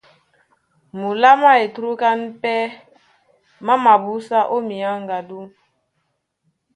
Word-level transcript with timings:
Múla 0.99 1.31
má 1.41 1.51
etrúkáŋ 1.65 2.19
pɛ́ 2.41 2.59
má 3.65 3.73
mabúsá 3.83 4.39
ó 4.53 4.57
minyáŋgádú. 4.67 5.39